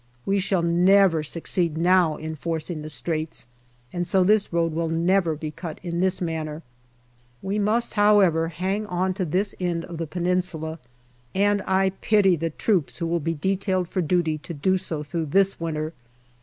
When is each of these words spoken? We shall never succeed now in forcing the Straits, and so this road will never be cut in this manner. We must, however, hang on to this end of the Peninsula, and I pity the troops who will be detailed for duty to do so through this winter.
We 0.25 0.39
shall 0.39 0.63
never 0.63 1.21
succeed 1.21 1.77
now 1.77 2.17
in 2.17 2.35
forcing 2.35 2.81
the 2.81 2.89
Straits, 2.89 3.45
and 3.93 4.07
so 4.07 4.23
this 4.23 4.51
road 4.51 4.73
will 4.73 4.89
never 4.89 5.35
be 5.35 5.51
cut 5.51 5.79
in 5.83 5.99
this 5.99 6.19
manner. 6.21 6.63
We 7.43 7.59
must, 7.59 7.93
however, 7.93 8.47
hang 8.47 8.87
on 8.87 9.13
to 9.13 9.25
this 9.25 9.53
end 9.59 9.85
of 9.85 9.99
the 9.99 10.07
Peninsula, 10.07 10.79
and 11.35 11.61
I 11.67 11.91
pity 12.01 12.35
the 12.35 12.49
troops 12.49 12.97
who 12.97 13.05
will 13.05 13.19
be 13.19 13.35
detailed 13.35 13.87
for 13.89 14.01
duty 14.01 14.39
to 14.39 14.55
do 14.55 14.75
so 14.75 15.03
through 15.03 15.27
this 15.27 15.59
winter. 15.59 15.93